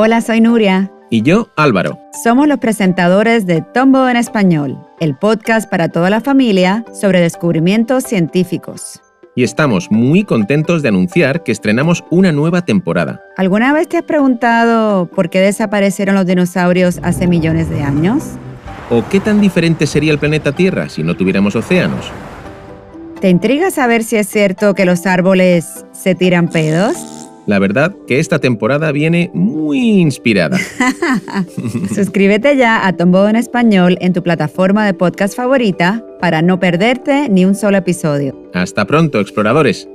[0.00, 0.92] Hola, soy Nuria.
[1.10, 1.98] Y yo, Álvaro.
[2.22, 8.04] Somos los presentadores de Tombo en Español, el podcast para toda la familia sobre descubrimientos
[8.04, 9.02] científicos.
[9.34, 13.20] Y estamos muy contentos de anunciar que estrenamos una nueva temporada.
[13.36, 18.22] ¿Alguna vez te has preguntado por qué desaparecieron los dinosaurios hace millones de años?
[18.90, 22.12] ¿O qué tan diferente sería el planeta Tierra si no tuviéramos océanos?
[23.20, 27.17] ¿Te intriga saber si es cierto que los árboles se tiran pedos?
[27.48, 30.58] La verdad que esta temporada viene muy inspirada.
[31.94, 37.30] Suscríbete ya a Tombodo en Español en tu plataforma de podcast favorita para no perderte
[37.30, 38.38] ni un solo episodio.
[38.52, 39.88] Hasta pronto, exploradores.